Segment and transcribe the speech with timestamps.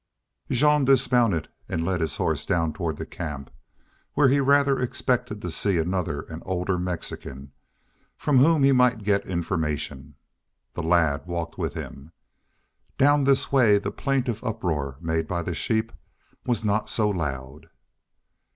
[0.49, 3.51] Jean dismounted and led his horse down toward the camp,
[4.15, 7.51] where he rather expected to see another and older Mexican,
[8.17, 10.15] from whom he might get information.
[10.73, 12.13] The lad walked with him.
[12.97, 15.91] Down this way the plaintive uproar made by the sheep
[16.47, 17.69] was not so loud.